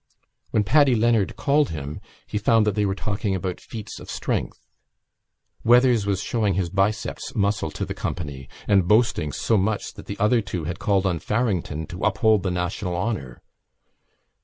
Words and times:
When 0.49 0.63
Paddy 0.63 0.95
Leonard 0.95 1.35
called 1.35 1.69
him 1.69 2.01
he 2.25 2.39
found 2.39 2.65
that 2.65 2.73
they 2.73 2.87
were 2.87 2.95
talking 2.95 3.35
about 3.35 3.61
feats 3.61 3.99
of 3.99 4.09
strength. 4.09 4.67
Weathers 5.63 6.07
was 6.07 6.23
showing 6.23 6.55
his 6.55 6.71
biceps 6.71 7.35
muscle 7.35 7.69
to 7.69 7.85
the 7.85 7.93
company 7.93 8.49
and 8.67 8.87
boasting 8.87 9.31
so 9.31 9.57
much 9.57 9.93
that 9.93 10.07
the 10.07 10.17
other 10.17 10.41
two 10.41 10.63
had 10.63 10.79
called 10.79 11.05
on 11.05 11.19
Farrington 11.19 11.85
to 11.85 11.99
uphold 12.01 12.41
the 12.41 12.49
national 12.49 12.95
honour. 12.95 13.43